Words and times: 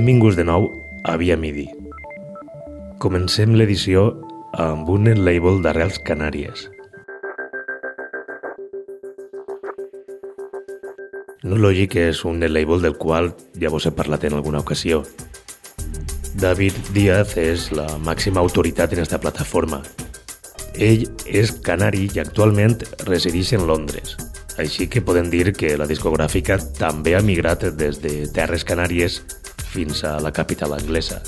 Benvinguts 0.00 0.32
de 0.32 0.44
nou 0.48 0.64
a 1.04 1.18
Via 1.20 1.34
Midi. 1.36 1.66
Comencem 3.04 3.52
l'edició 3.52 4.06
amb 4.56 4.88
un 4.88 5.10
label 5.26 5.58
d'arrels 5.60 5.98
canàries. 6.06 6.62
No 11.44 11.58
Logic 11.60 11.98
és 12.00 12.22
un 12.24 12.40
label 12.40 12.80
del 12.80 12.96
qual 12.96 13.28
ja 13.60 13.68
vos 13.68 13.84
he 13.84 13.92
parlat 13.92 14.24
en 14.24 14.38
alguna 14.38 14.62
ocasió. 14.64 15.02
David 16.40 16.80
Díaz 16.96 17.36
és 17.36 17.68
la 17.76 17.84
màxima 18.00 18.40
autoritat 18.40 18.94
en 18.96 19.02
esta 19.04 19.20
plataforma. 19.20 19.82
Ell 20.80 21.10
és 21.26 21.52
canari 21.60 22.06
i 22.08 22.22
actualment 22.24 22.78
resideix 23.04 23.52
en 23.52 23.68
Londres. 23.68 24.16
Així 24.56 24.88
que 24.88 25.04
podem 25.04 25.28
dir 25.28 25.52
que 25.52 25.76
la 25.76 25.84
discogràfica 25.84 26.56
també 26.80 27.14
ha 27.16 27.20
migrat 27.20 27.68
des 27.76 28.00
de 28.00 28.14
Terres 28.32 28.64
Canàries 28.64 29.20
fins 29.70 30.02
a 30.04 30.18
la 30.20 30.32
capital 30.32 30.74
anglesa. 30.74 31.22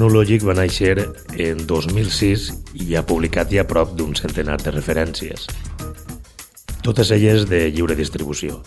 No 0.00 0.08
Logic 0.08 0.44
va 0.46 0.54
néixer 0.56 0.94
en 1.36 1.66
2006 1.68 2.46
i 2.80 2.94
ha 2.96 3.02
publicat 3.04 3.50
ja 3.52 3.66
prop 3.68 3.92
d'un 3.98 4.14
centenar 4.16 4.56
de 4.62 4.72
referències. 4.72 5.44
Totes 6.80 7.10
elles 7.12 7.44
de 7.50 7.66
lliure 7.74 7.96
distribució. 7.98 8.62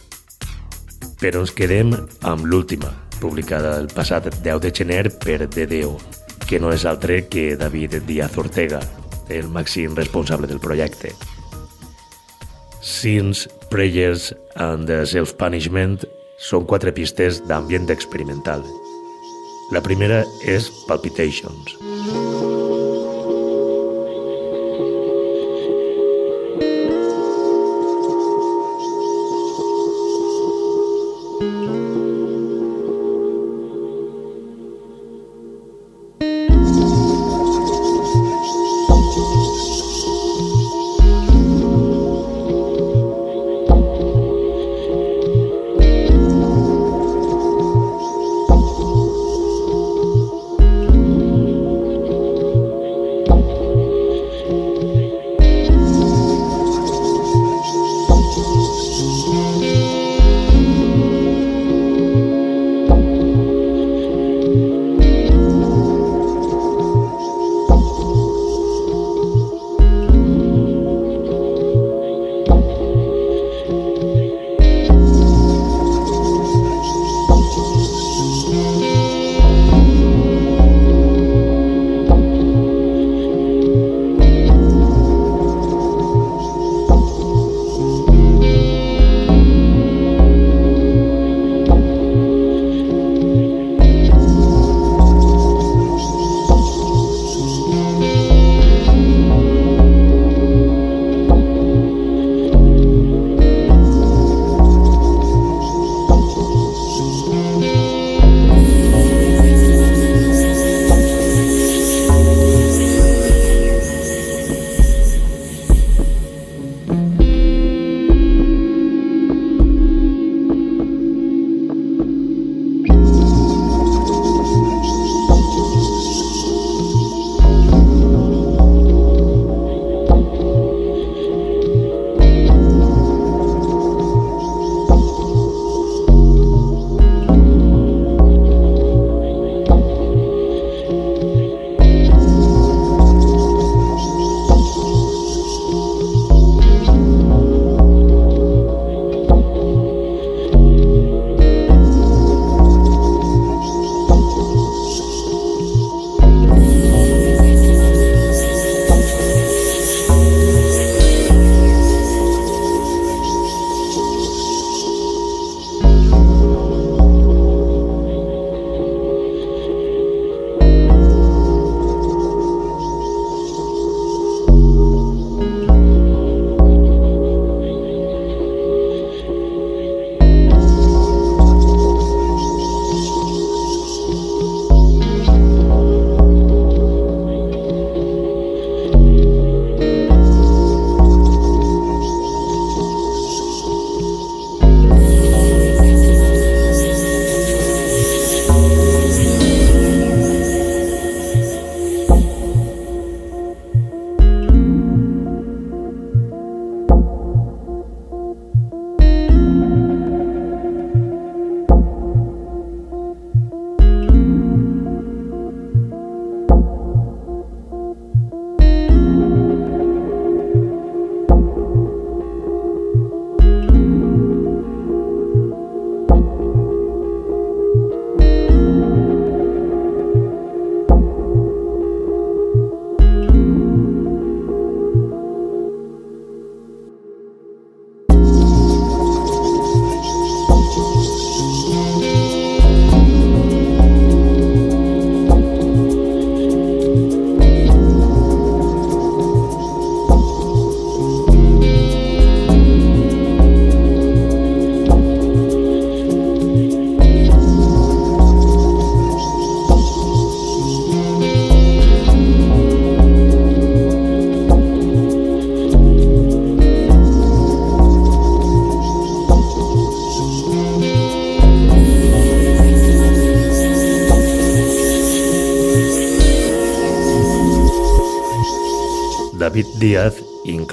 Però 1.17 1.41
ens 1.41 1.53
quedem 1.55 1.95
amb 2.29 2.45
l'última, 2.45 2.91
publicada 3.17 3.77
el 3.79 3.87
passat 3.89 4.27
10 4.43 4.61
de 4.61 4.73
gener 4.75 5.05
per 5.23 5.47
DDO, 5.47 5.95
que 6.45 6.59
no 6.61 6.69
és 6.75 6.85
altre 6.85 7.23
que 7.31 7.55
David 7.57 8.03
Díaz 8.05 8.37
Ortega, 8.37 8.83
el 9.29 9.49
màxim 9.49 9.95
responsable 9.97 10.45
del 10.51 10.61
projecte. 10.61 11.15
Sins, 12.83 13.47
Prayers 13.73 14.29
and 14.61 14.85
Self-Punishment 15.09 16.05
són 16.37 16.67
quatre 16.69 16.93
pistes 16.93 17.41
d'ambient 17.49 17.89
experimental. 17.89 18.61
La 19.73 19.81
primera 19.81 20.21
és 20.45 20.69
Palpitations. 20.85 21.79
David 21.81 22.62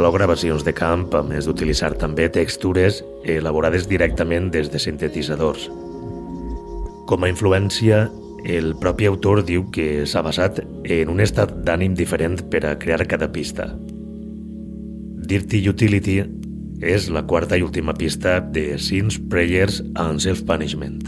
inclou 0.00 0.14
gravacions 0.16 0.62
de 0.64 0.72
camp 0.72 1.02
a 1.12 1.20
més 1.20 1.44
d'utilitzar 1.44 1.90
també 2.00 2.30
textures 2.32 3.02
elaborades 3.28 3.84
directament 3.84 4.46
des 4.48 4.70
de 4.72 4.80
sintetitzadors. 4.80 5.66
Com 7.04 7.26
a 7.26 7.28
influència, 7.28 8.06
el 8.48 8.72
propi 8.80 9.10
autor 9.10 9.42
diu 9.44 9.66
que 9.68 10.06
s'ha 10.08 10.22
basat 10.24 10.62
en 10.64 11.12
un 11.12 11.20
estat 11.20 11.52
d'ànim 11.68 11.92
diferent 11.98 12.40
per 12.48 12.64
a 12.64 12.78
crear 12.80 13.04
cada 13.12 13.28
pista. 13.28 13.68
Dirty 15.28 15.60
Utility 15.68 16.22
és 16.80 17.12
la 17.12 17.26
quarta 17.28 17.60
i 17.60 17.66
última 17.68 17.92
pista 17.92 18.38
de 18.40 18.78
Sins, 18.80 19.20
Prayers 19.20 19.82
and 20.00 20.24
Self-Punishment. 20.24 20.99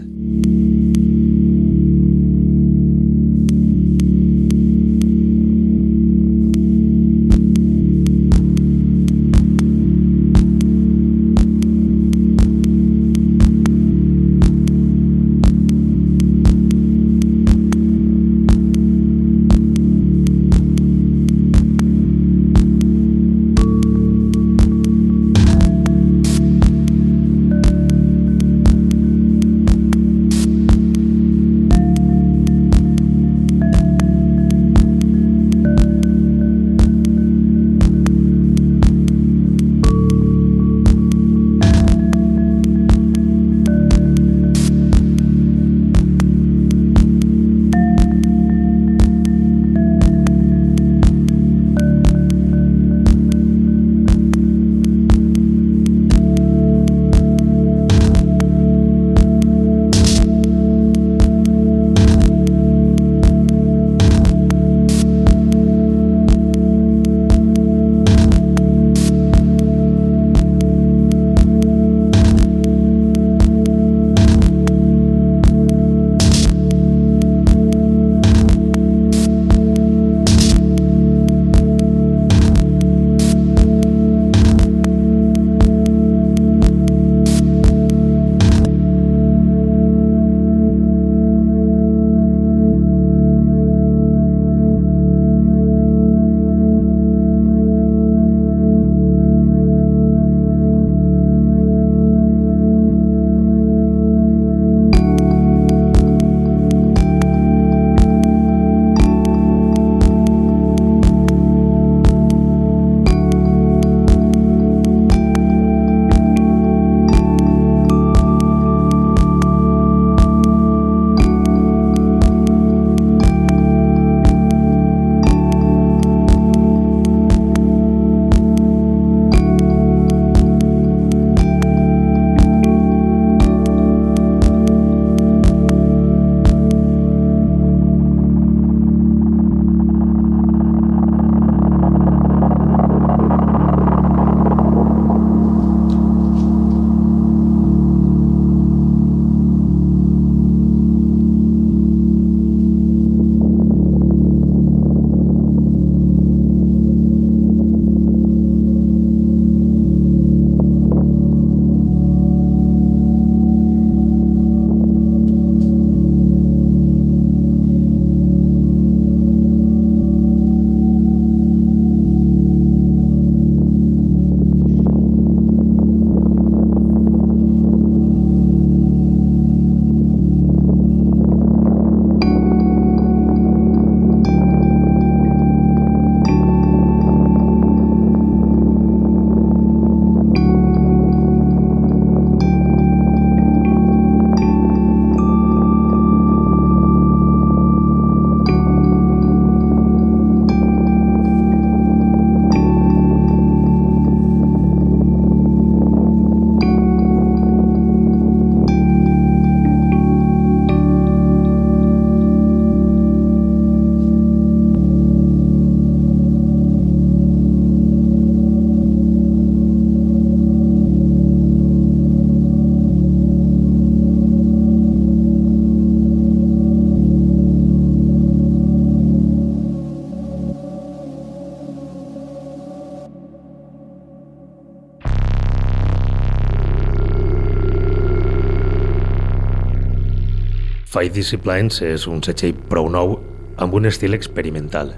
Disciplines 241.13 241.83
és 241.85 242.07
un 242.09 242.23
setxell 242.25 242.57
prou 242.71 242.89
nou 242.89 243.19
amb 243.61 243.75
un 243.77 243.87
estil 243.91 244.17
experimental. 244.17 244.95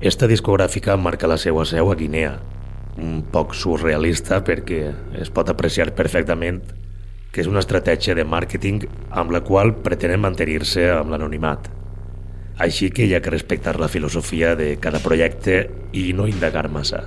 Esta 0.00 0.28
discogràfica 0.30 0.94
marca 0.96 1.30
la 1.30 1.38
seva 1.42 1.64
seu 1.66 1.90
a 1.90 1.96
Guinea, 1.98 2.36
un 2.98 3.22
poc 3.32 3.54
surrealista 3.54 4.40
perquè 4.46 4.82
es 5.18 5.30
pot 5.34 5.50
apreciar 5.50 5.90
perfectament 5.98 6.62
que 7.32 7.42
és 7.42 7.50
una 7.50 7.60
estratègia 7.62 8.16
de 8.18 8.24
màrqueting 8.24 8.86
amb 9.10 9.34
la 9.34 9.42
qual 9.44 9.74
pretenen 9.84 10.22
mantenir-se 10.24 10.88
amb 10.94 11.12
l'anonimat. 11.12 11.68
Així 12.58 12.90
que 12.90 13.06
hi 13.06 13.14
ha 13.14 13.22
que 13.22 13.34
respectar 13.34 13.76
la 13.78 13.90
filosofia 13.92 14.56
de 14.58 14.72
cada 14.82 15.02
projecte 15.04 15.60
i 15.92 16.10
no 16.14 16.26
indagar 16.26 16.66
massa. 16.72 17.04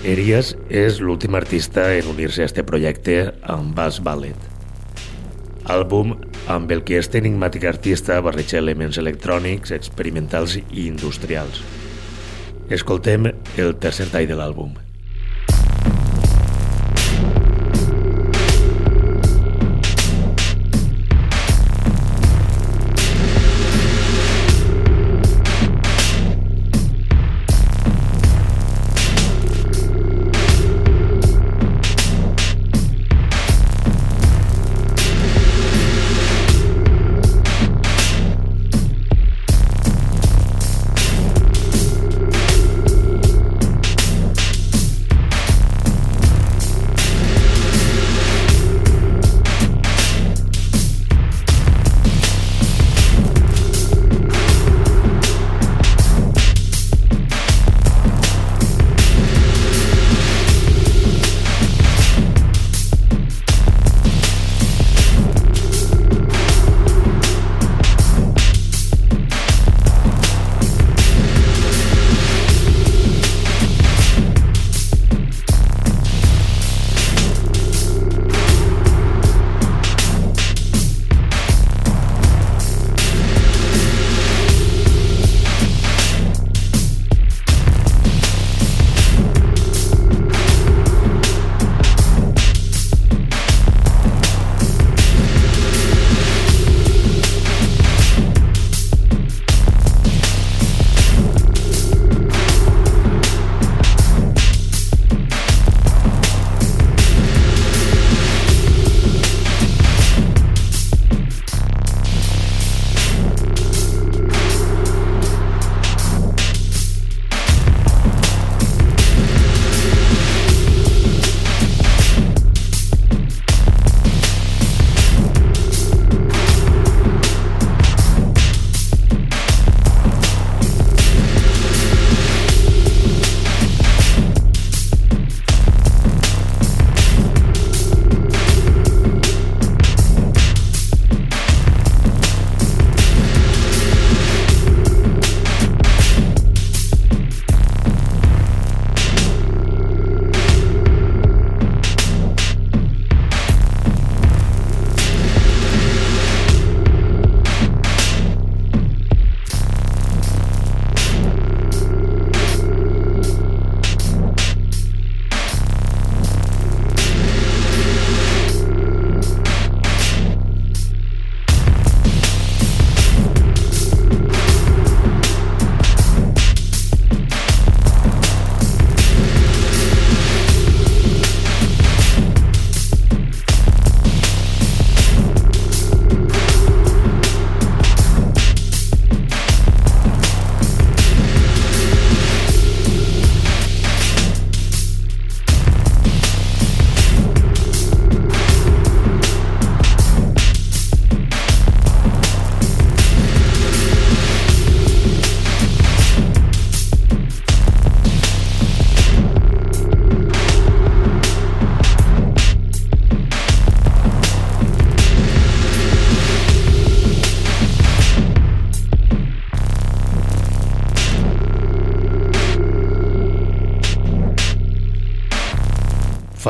Erias 0.00 0.54
és 0.72 0.96
l'últim 1.04 1.34
artista 1.36 1.82
en 1.92 2.06
unir-se 2.08 2.40
a 2.40 2.48
este 2.48 2.62
projecte 2.64 3.34
amb 3.44 3.74
Bass 3.76 4.00
Ballet. 4.00 4.48
Àlbum 5.68 6.14
amb 6.48 6.72
el 6.72 6.80
que 6.88 6.96
este 6.96 7.20
enigmàtic 7.20 7.68
artista 7.68 8.16
barreja 8.24 8.62
elements 8.64 8.96
electrònics, 8.96 9.76
experimentals 9.76 10.56
i 10.56 10.86
industrials. 10.88 11.60
Escoltem 12.72 13.28
el 13.60 13.76
tercer 13.76 14.08
tall 14.08 14.30
de 14.30 14.40
l'àlbum. 14.40 14.72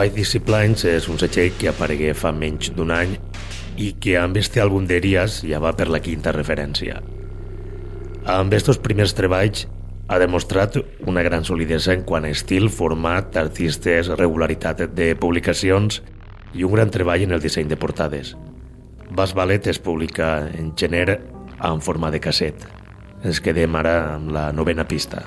Five 0.00 0.16
Disciplines 0.16 0.80
és 0.88 1.11
un 1.12 1.19
setxell 1.21 1.50
que 1.61 1.66
aparegué 1.69 2.14
fa 2.16 2.30
menys 2.33 2.71
d'un 2.73 2.88
any 2.95 3.11
i 3.76 3.90
que 4.00 4.14
amb 4.16 4.38
este 4.40 4.62
àlbum 4.62 4.87
d'Erias 4.88 5.42
ja 5.45 5.59
va 5.61 5.75
per 5.76 5.90
la 5.92 6.00
quinta 6.00 6.33
referència. 6.33 7.02
Amb 8.25 8.57
estos 8.57 8.80
primers 8.80 9.12
treballs 9.19 9.66
ha 10.09 10.16
demostrat 10.23 10.78
una 11.04 11.21
gran 11.26 11.45
solidesa 11.45 11.92
en 11.92 12.07
quant 12.09 12.25
a 12.25 12.30
estil, 12.33 12.71
format, 12.73 13.37
artistes, 13.37 14.09
regularitat 14.16 14.87
de 14.97 15.11
publicacions 15.21 16.00
i 16.57 16.64
un 16.64 16.73
gran 16.78 16.88
treball 16.88 17.26
en 17.26 17.37
el 17.37 17.45
disseny 17.45 17.69
de 17.69 17.76
portades. 17.76 18.33
Bas 19.12 19.37
Ballet 19.37 19.69
es 19.69 19.83
publica 19.85 20.49
en 20.49 20.73
gener 20.80 21.21
en 21.61 21.85
forma 21.85 22.09
de 22.09 22.25
casset. 22.25 22.64
Ens 23.21 23.45
quedem 23.45 23.76
ara 23.76 23.99
amb 24.14 24.33
la 24.33 24.49
novena 24.57 24.88
pista. 24.88 25.26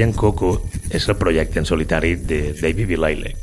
Ian 0.00 0.14
Coco 0.16 0.62
és 0.88 1.04
el 1.12 1.16
projecte 1.20 1.58
en 1.60 1.66
solitari 1.68 2.14
de 2.16 2.54
David 2.56 2.86
Vilailec, 2.88 3.42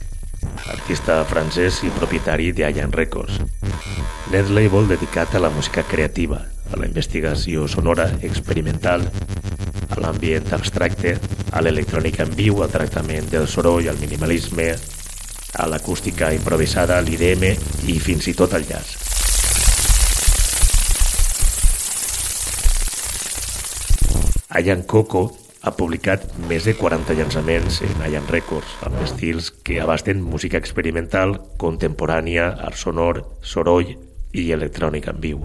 artista 0.74 1.20
francès 1.30 1.84
i 1.86 1.92
propietari 1.94 2.48
de 2.50 2.66
Ian 2.66 2.96
Records. 2.96 3.38
Net 4.34 4.50
label 4.50 4.90
dedicat 4.90 5.38
a 5.38 5.44
la 5.44 5.52
música 5.54 5.86
creativa, 5.86 6.42
a 6.74 6.82
la 6.82 6.90
investigació 6.90 7.68
sonora 7.70 8.10
experimental, 8.26 9.06
a 9.06 10.02
l'ambient 10.02 10.50
abstracte, 10.58 11.14
a 11.54 11.62
l'electrònica 11.62 12.26
en 12.26 12.34
viu, 12.34 12.64
al 12.66 12.74
tractament 12.74 13.30
del 13.30 13.46
soroll, 13.46 13.86
al 13.94 14.02
minimalisme, 14.02 14.72
a 15.62 15.70
l'acústica 15.70 16.34
improvisada, 16.34 17.04
l'IDM 17.06 17.52
i 17.86 18.02
fins 18.02 18.34
i 18.34 18.34
tot 18.34 18.58
al 18.58 18.66
jazz. 18.66 18.98
Ian 24.58 24.88
Coco 24.90 25.30
ha 25.68 25.76
publicat 25.76 26.24
més 26.48 26.66
de 26.68 26.74
40 26.78 27.16
llançaments 27.18 27.82
en 27.84 28.04
Ian 28.08 28.28
Records, 28.32 28.78
amb 28.88 29.02
estils 29.04 29.50
que 29.52 29.82
abasten 29.84 30.22
música 30.24 30.60
experimental, 30.62 31.36
contemporània, 31.60 32.54
art 32.64 32.80
sonor, 32.80 33.20
soroll 33.42 33.92
i 34.32 34.46
electrònica 34.56 35.12
en 35.12 35.20
viu. 35.24 35.44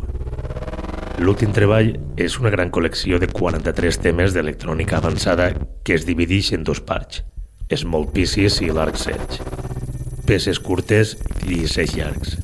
L'últim 1.23 1.53
treball 1.55 1.93
és 2.17 2.39
una 2.41 2.53
gran 2.55 2.71
col·lecció 2.75 3.19
de 3.23 3.29
43 3.31 3.99
temes 4.05 4.37
d'electrònica 4.37 4.99
avançada 5.03 5.51
que 5.85 5.97
es 5.99 6.07
divideix 6.07 6.53
en 6.57 6.65
dos 6.65 6.81
parts, 6.81 7.25
Small 7.73 8.09
Pieces 8.15 8.61
i 8.63 8.71
Large 8.71 9.03
Sedge, 9.03 9.43
peces 10.29 10.61
curtes 10.63 11.17
i 11.49 11.65
seix 11.67 11.97
llargs. 11.99 12.39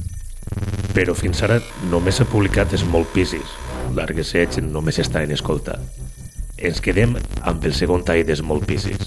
Però 0.97 1.15
fins 1.15 1.45
ara 1.47 1.61
només 1.93 2.19
s'ha 2.19 2.29
publicat 2.29 2.75
Small 2.81 3.07
Pieces, 3.15 3.57
Large 3.95 4.27
Sedge 4.27 4.65
només 4.65 4.99
està 5.01 5.23
en 5.25 5.35
escolta 5.37 5.79
ens 6.59 6.81
quedem 6.83 7.15
amb 7.47 7.65
el 7.65 7.75
segon 7.77 8.03
tall 8.07 8.25
de 8.27 8.35
Small 8.39 8.65
Pieces. 8.67 9.07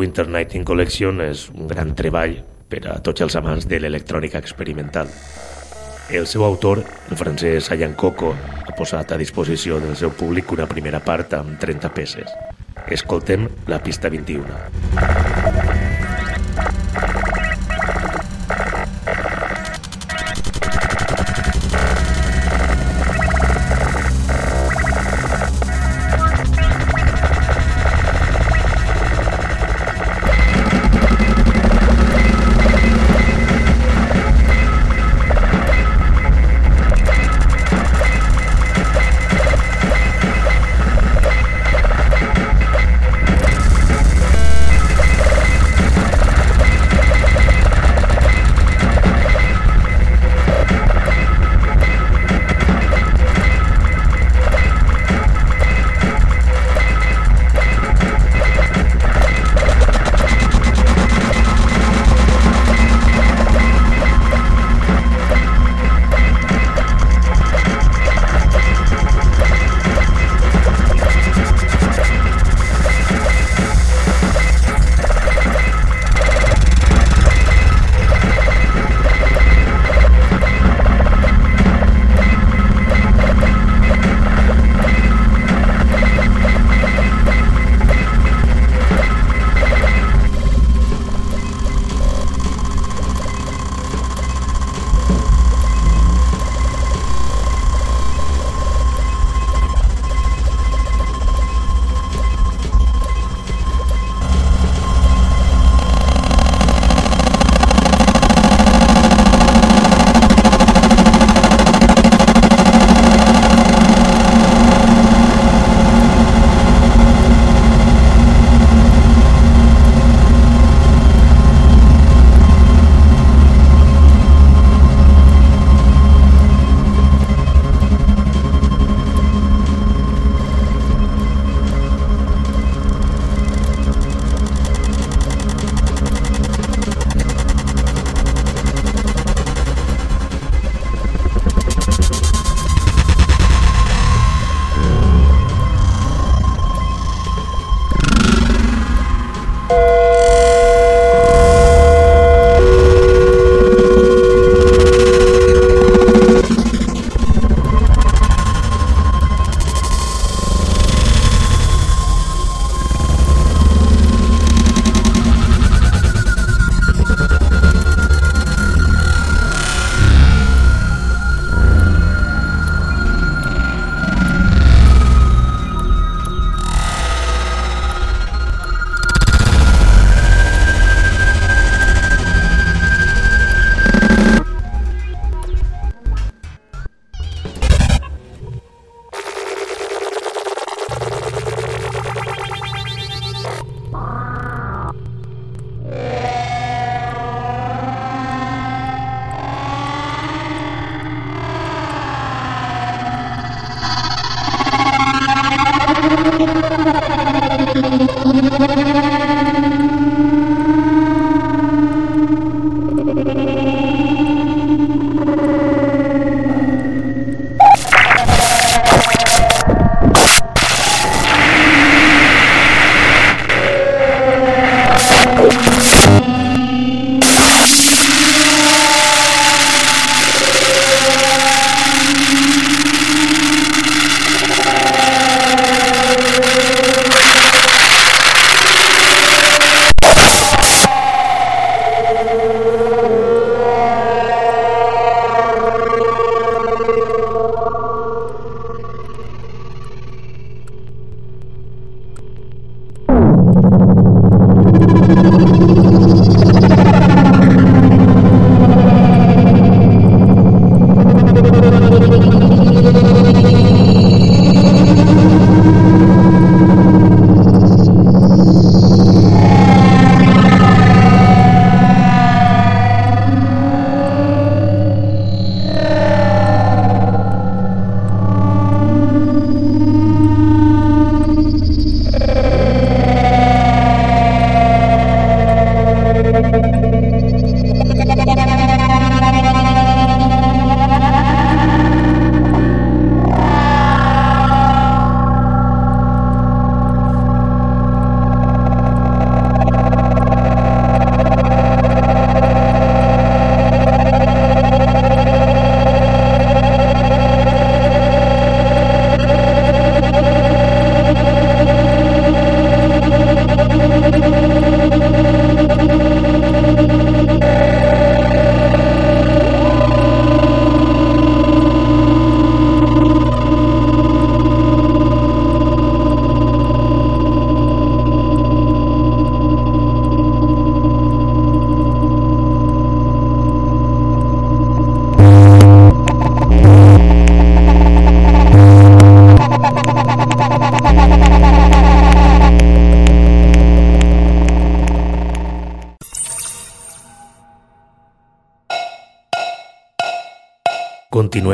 Winter 0.00 0.24
Nighting 0.32 0.64
Collection 0.64 1.18
és 1.20 1.42
un 1.52 1.68
gran 1.68 1.90
treball 1.92 2.38
per 2.72 2.80
a 2.88 2.94
tots 3.04 3.20
els 3.20 3.34
amants 3.36 3.66
de 3.68 3.82
l'electrònica 3.82 4.40
experimental. 4.40 5.10
El 6.08 6.24
seu 6.26 6.46
autor, 6.46 6.80
el 7.10 7.20
francès 7.20 7.68
Ayan 7.74 7.92
Coco, 8.00 8.32
ha 8.32 8.76
posat 8.78 9.12
a 9.12 9.20
disposició 9.20 9.76
del 9.84 9.98
seu 10.00 10.14
públic 10.16 10.56
una 10.56 10.68
primera 10.70 11.02
part 11.04 11.36
amb 11.36 11.60
30 11.60 11.92
peces. 11.92 12.32
Escoltem 12.88 13.44
la 13.68 13.82
pista 13.84 14.08
21. 14.08 15.69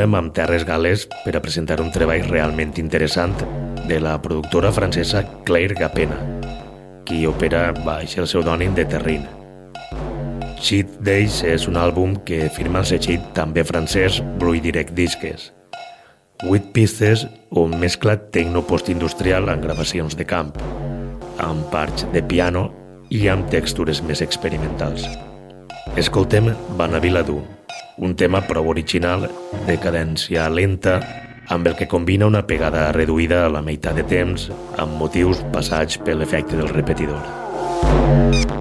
Continuem 0.07 0.25
amb 0.25 0.35
Terres 0.35 0.64
Gales 0.64 1.09
per 1.25 1.35
a 1.37 1.40
presentar 1.42 1.81
un 1.83 1.90
treball 1.90 2.29
realment 2.31 2.73
interessant 2.79 3.35
de 3.88 3.99
la 3.99 4.21
productora 4.23 4.71
francesa 4.71 5.25
Claire 5.45 5.75
Gapena, 5.75 6.16
qui 7.05 7.27
opera 7.27 7.73
baix 7.85 8.16
el 8.16 8.27
pseudònim 8.27 8.75
de 8.75 8.85
Terrin. 8.87 9.27
Cheat 10.62 11.01
Days 11.03 11.42
és 11.42 11.66
un 11.66 11.77
àlbum 11.77 12.14
que 12.25 12.47
firma 12.55 12.85
el 12.85 12.87
setxell 12.87 13.25
també 13.35 13.64
francès 13.64 14.21
Blue 14.38 14.61
Direct 14.62 14.95
Disques. 14.95 15.51
Vuit 16.45 16.71
pistes 16.73 17.27
on 17.51 17.75
mescla 17.81 18.16
tecno 18.31 18.62
postindustrial 18.62 19.51
amb 19.51 19.66
gravacions 19.66 20.14
de 20.14 20.25
camp, 20.25 20.55
amb 21.42 21.66
parts 21.73 22.07
de 22.12 22.23
piano 22.23 22.69
i 23.11 23.27
amb 23.29 23.51
textures 23.51 24.03
més 24.07 24.23
experimentals. 24.23 25.09
Escoltem 25.97 26.53
Vanaviladu, 26.79 27.42
un 27.98 28.14
tema 28.16 28.42
prou 28.44 28.68
original, 28.68 29.28
de 29.66 29.78
cadència 29.80 30.48
lenta, 30.52 30.98
amb 31.48 31.66
el 31.70 31.76
que 31.78 31.88
combina 31.88 32.26
una 32.26 32.44
pegada 32.46 32.90
reduïda 32.92 33.44
a 33.46 33.52
la 33.52 33.62
meitat 33.62 33.96
de 33.96 34.04
temps 34.11 34.50
amb 34.76 34.98
motius 35.00 35.44
passats 35.54 35.98
per 36.02 36.18
l'efecte 36.18 36.59
del 36.59 36.72
repetidor. 36.74 38.56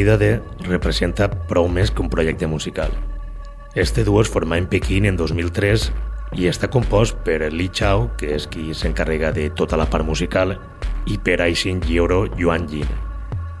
Salida 0.00 0.16
de 0.16 0.40
representa 0.64 1.26
prou 1.28 1.66
més 1.68 1.90
que 1.92 2.00
un 2.00 2.08
projecte 2.08 2.46
musical. 2.48 2.88
Este 3.76 4.00
duo 4.00 4.22
es 4.24 4.30
formà 4.32 4.56
en 4.56 4.64
Pequín 4.64 5.04
en 5.04 5.18
2003 5.18 5.82
i 6.40 6.46
està 6.48 6.70
compost 6.72 7.18
per 7.26 7.50
Li 7.52 7.66
Chao, 7.68 8.06
que 8.16 8.30
és 8.32 8.46
qui 8.48 8.72
s'encarrega 8.72 9.28
de 9.36 9.50
tota 9.52 9.76
la 9.76 9.84
part 9.92 10.06
musical, 10.08 10.54
i 11.04 11.18
per 11.20 11.42
Aixin 11.44 11.82
Jioro 11.84 12.22
Yuan 12.38 12.64
Jin, 12.70 12.88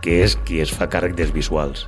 que 0.00 0.22
és 0.24 0.38
qui 0.48 0.62
es 0.64 0.72
fa 0.72 0.88
càrrec 0.88 1.12
dels 1.18 1.34
visuals. 1.34 1.82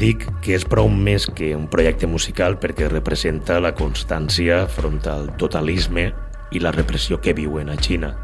Dic 0.00 0.24
que 0.40 0.54
és 0.56 0.64
prou 0.64 0.88
més 0.88 1.26
que 1.28 1.50
un 1.52 1.66
projecte 1.68 2.08
musical 2.08 2.56
perquè 2.62 2.88
representa 2.88 3.58
la 3.60 3.74
constància 3.76 4.62
front 4.78 5.02
al 5.12 5.28
totalisme 5.36 6.06
i 6.48 6.64
la 6.64 6.72
repressió 6.72 7.20
que 7.20 7.36
viuen 7.36 7.68
a 7.68 7.76
Xina, 7.76 8.14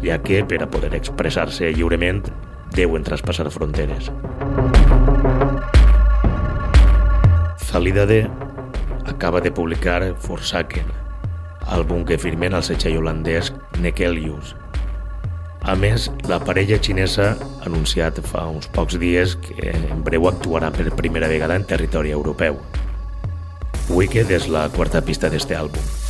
ja 0.00 0.16
que 0.24 0.40
per 0.48 0.62
a 0.64 0.70
poder 0.72 0.94
expressar-se 0.96 1.68
lliurement 1.76 2.24
deuen 2.72 3.04
traspassar 3.04 3.50
fronteres. 3.50 4.10
Salidade 7.56 8.28
acaba 9.06 9.40
de 9.40 9.50
publicar 9.50 10.02
Forsaken, 10.18 10.88
àlbum 11.66 12.04
que 12.04 12.18
firmen 12.18 12.52
el 12.52 12.64
setxell 12.66 12.98
holandès 13.00 13.52
Nekelius. 13.80 14.56
A 15.62 15.76
més, 15.78 16.08
la 16.26 16.40
parella 16.42 16.80
xinesa 16.82 17.32
ha 17.38 17.66
anunciat 17.70 18.18
fa 18.26 18.48
uns 18.50 18.66
pocs 18.74 18.98
dies 18.98 19.36
que 19.38 19.70
en 19.70 20.02
breu 20.02 20.26
actuarà 20.26 20.72
per 20.74 20.90
primera 20.98 21.30
vegada 21.30 21.54
en 21.54 21.64
territori 21.64 22.10
europeu. 22.10 22.58
Wicked 23.88 24.30
és 24.34 24.48
la 24.50 24.68
quarta 24.74 25.04
pista 25.06 25.30
d'este 25.30 25.54
àlbum. 25.54 26.01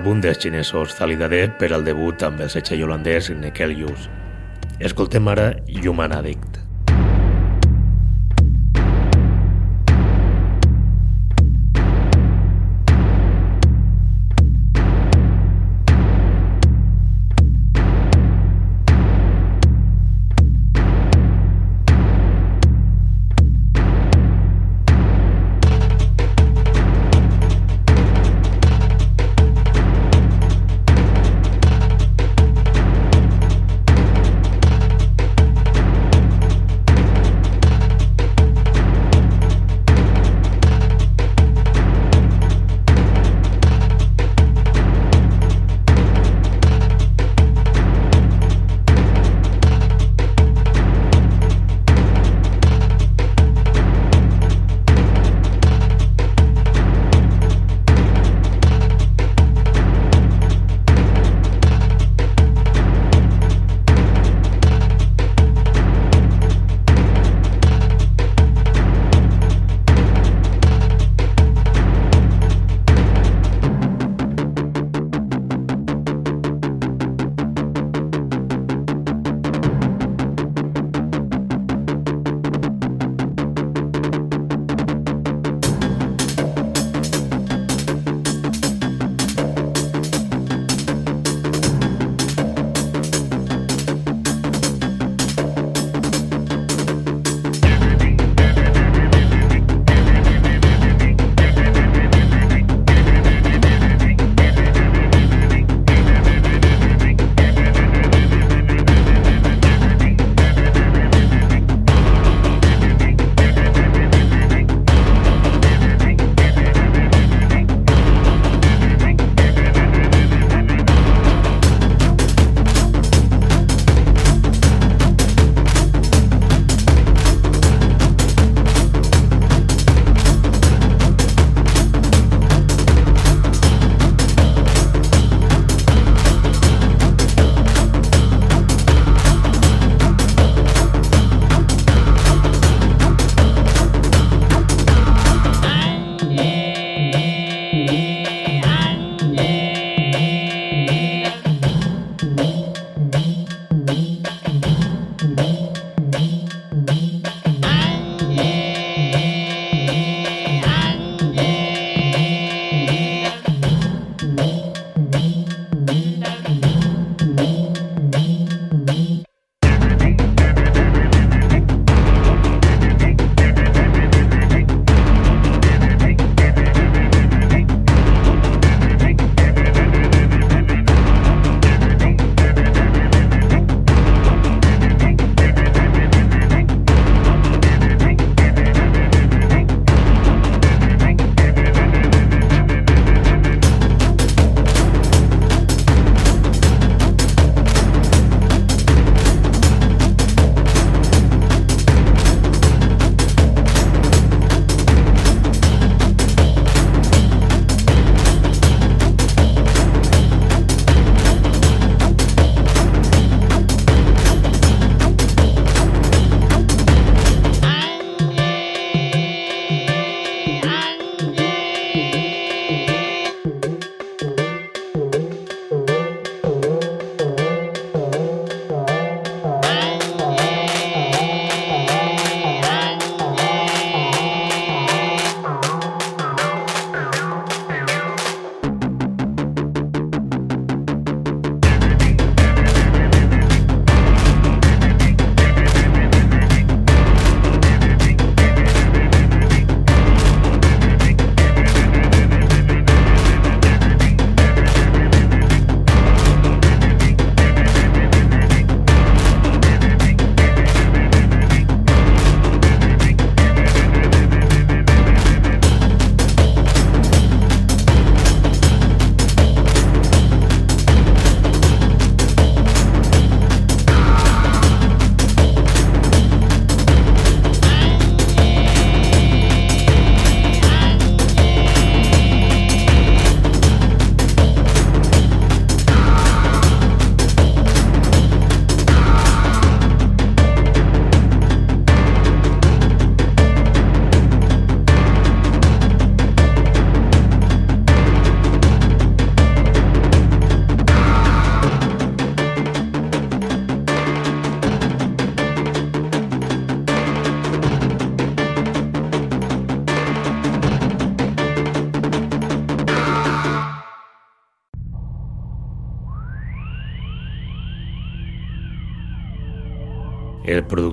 Àlbum 0.00 0.22
dels 0.24 0.38
xinesos 0.40 0.94
Zalidadet 0.96 1.58
per 1.60 1.68
al 1.76 1.84
debut 1.84 2.22
amb 2.24 2.40
el 2.40 2.48
setxell 2.48 2.86
holandès 2.86 3.28
Nekelius. 3.36 4.08
Escoltem 4.80 5.28
ara 5.28 5.50
Human 5.82 6.16
Addict. 6.16 6.69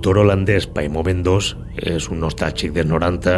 Productor 0.07 0.23
holandès 0.23 0.65
Paimo 0.71 1.01
Mendos 1.03 1.49
és 1.83 2.05
un 2.07 2.21
nostàlgic 2.23 2.71
dels 2.71 2.87
90 2.87 3.33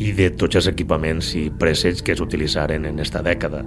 i 0.00 0.12
de 0.16 0.30
tots 0.40 0.56
els 0.56 0.68
equipaments 0.70 1.34
i 1.36 1.50
presets 1.60 2.00
que 2.00 2.14
es 2.14 2.22
utilitzaren 2.24 2.86
en 2.88 2.98
esta 2.98 3.20
dècada. 3.20 3.60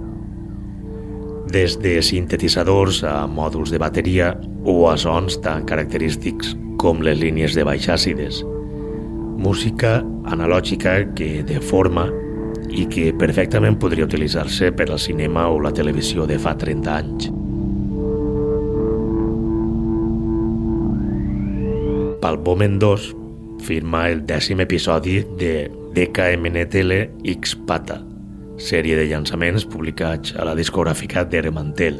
Des 1.54 1.76
de 1.78 1.92
sintetitzadors 2.02 3.04
a 3.06 3.28
mòduls 3.30 3.70
de 3.70 3.78
bateria 3.78 4.32
o 4.64 4.88
a 4.90 4.96
sons 4.98 5.38
tan 5.44 5.68
característics 5.70 6.56
com 6.82 7.04
les 7.06 7.20
línies 7.20 7.54
de 7.54 7.62
baix 7.62 7.86
àcides. 7.86 8.42
Música 9.38 10.00
analògica 10.26 10.96
que 11.14 11.44
deforma 11.46 12.08
i 12.74 12.88
que 12.90 13.12
perfectament 13.14 13.78
podria 13.78 14.08
utilitzar-se 14.10 14.72
per 14.74 14.90
al 14.90 14.98
cinema 14.98 15.46
o 15.46 15.62
la 15.62 15.70
televisió 15.70 16.26
de 16.26 16.42
fa 16.42 16.56
30 16.58 16.96
anys. 16.96 17.30
Palpomen 22.22 22.78
2 22.78 23.16
firma 23.66 24.04
el 24.06 24.20
dècim 24.22 24.60
episodi 24.62 25.16
de 25.40 25.66
DKMNTL 25.96 26.92
X 27.32 27.56
Pata, 27.66 27.96
sèrie 28.62 28.94
de 28.94 29.08
llançaments 29.10 29.66
publicats 29.66 30.36
a 30.38 30.46
la 30.46 30.54
discogràfica 30.54 31.26
d'Eremantel, 31.26 31.98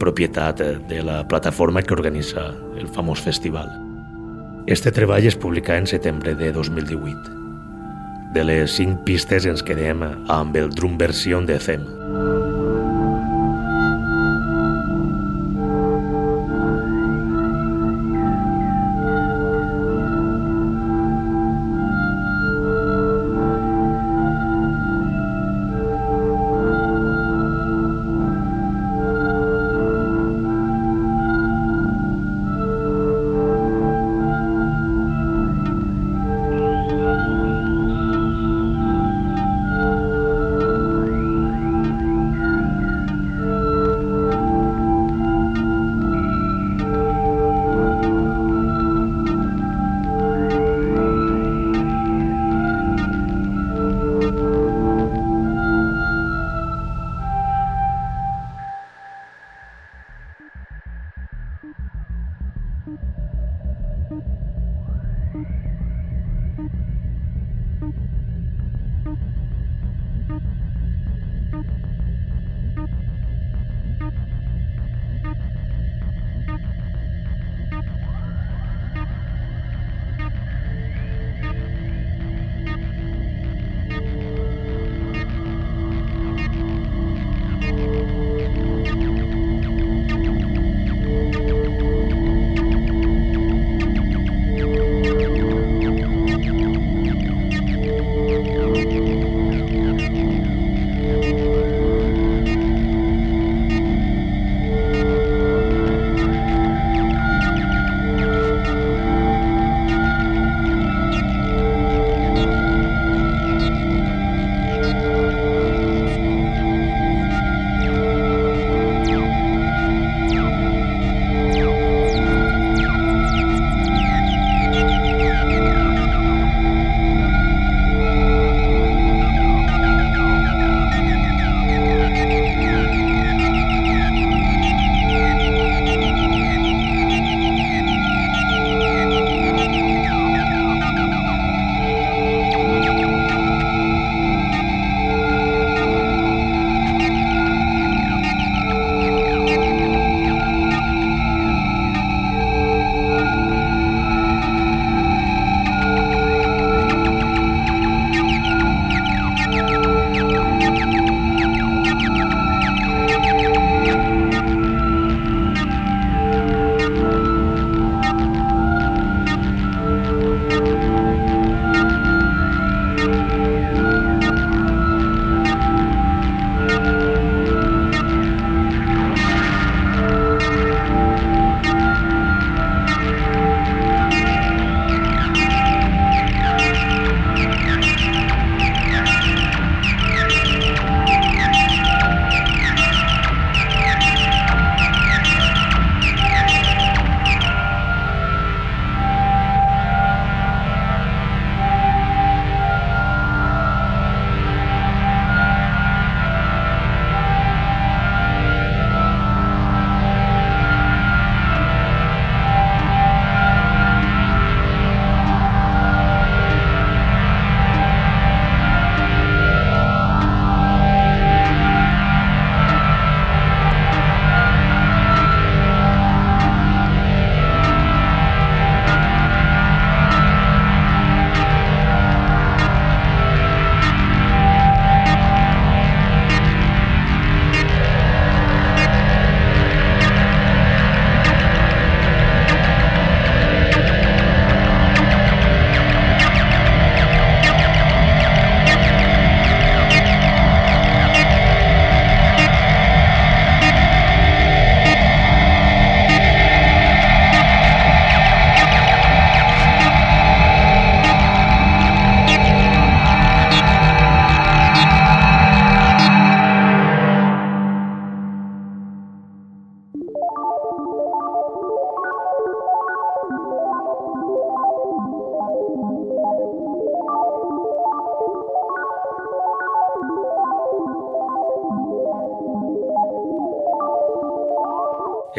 propietat 0.00 0.64
de 0.88 1.04
la 1.04 1.20
plataforma 1.28 1.84
que 1.84 1.92
organitza 1.98 2.48
el 2.80 2.88
famós 2.96 3.20
festival. 3.20 3.68
Este 4.64 4.88
treball 4.88 5.28
es 5.28 5.36
publicà 5.36 5.76
en 5.76 5.92
setembre 5.92 6.32
de 6.40 6.48
2018. 6.56 7.36
De 8.32 8.48
les 8.48 8.72
cinc 8.72 9.04
pistes 9.04 9.44
ens 9.44 9.60
quedem 9.60 10.00
amb 10.32 10.56
el 10.56 10.72
drum 10.72 10.96
versió 10.96 11.44
de 11.44 11.60
Them. 11.60 11.99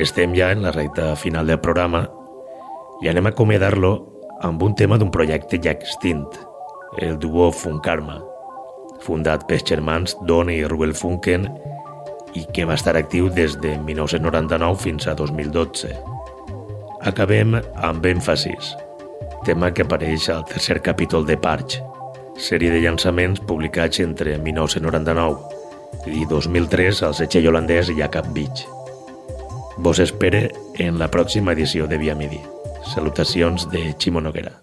Estem 0.02 0.34
ja 0.34 0.50
en 0.50 0.64
la 0.64 0.72
recta 0.72 1.16
final 1.16 1.46
del 1.46 1.60
programa 1.62 2.00
i 3.04 3.10
anem 3.12 3.28
a 3.28 3.32
acomiadar-lo 3.36 3.92
amb 4.42 4.64
un 4.66 4.74
tema 4.74 4.98
d'un 4.98 5.12
projecte 5.14 5.60
ja 5.62 5.76
extint, 5.78 6.26
el 6.98 7.20
duo 7.22 7.52
Funkarma, 7.54 8.16
fundat 9.06 9.46
pels 9.46 9.68
germans 9.70 10.18
Don 10.26 10.50
i 10.50 10.64
Ruel 10.66 10.96
Funken 10.98 11.46
i 12.34 12.48
que 12.50 12.66
va 12.66 12.80
estar 12.80 12.96
actiu 12.98 13.30
des 13.30 13.60
de 13.62 13.76
1999 13.78 14.82
fins 14.82 15.06
a 15.06 15.14
2012. 15.14 15.94
Acabem 17.06 17.60
amb 17.62 18.12
èmfasis, 18.16 18.74
tema 19.46 19.70
que 19.70 19.86
apareix 19.86 20.32
al 20.34 20.48
tercer 20.50 20.82
capítol 20.82 21.30
de 21.30 21.38
Parch, 21.38 21.78
sèrie 22.42 22.74
de 22.74 22.82
llançaments 22.82 23.46
publicats 23.46 24.02
entre 24.02 24.40
1999 24.42 26.10
i 26.10 26.26
2003 26.26 27.06
al 27.06 27.20
setxell 27.22 27.54
holandès 27.54 27.94
Jacob 27.94 28.34
Beach. 28.34 28.81
Vos 29.84 29.98
espere 29.98 30.52
en 30.78 31.00
la 31.00 31.08
pròxima 31.10 31.56
edició 31.58 31.88
de 31.90 31.98
Via 31.98 32.14
Midi. 32.14 32.38
Salutacions 32.94 33.66
de 33.72 33.96
Ximo 33.98 34.22
Noguera. 34.22 34.60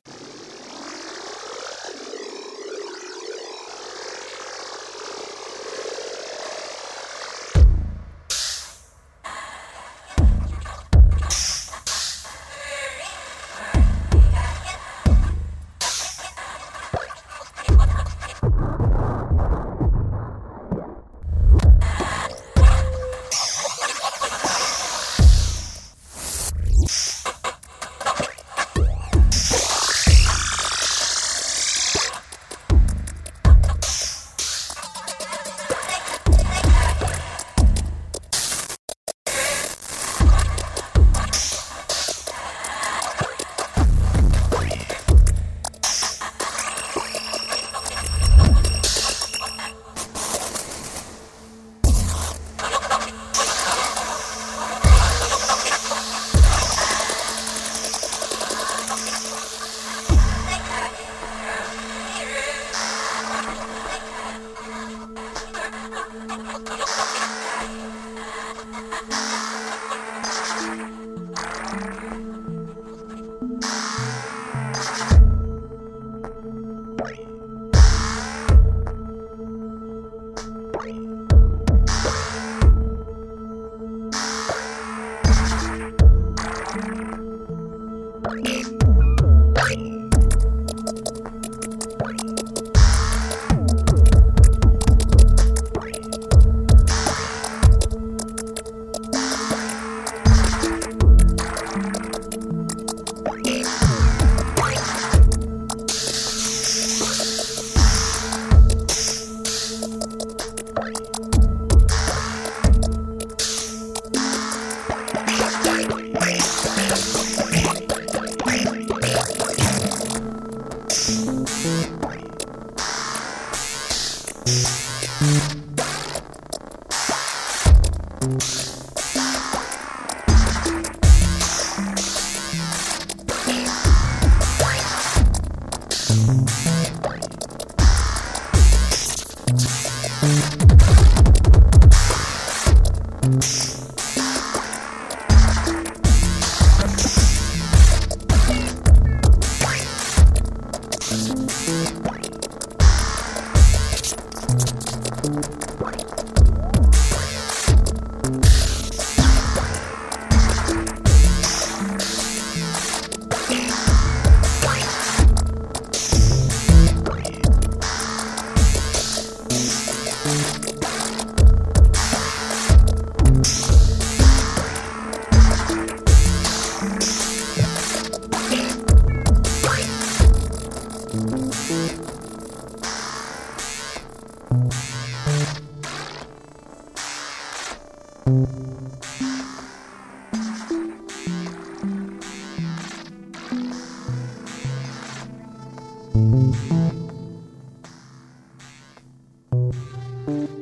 Música 200.29 200.59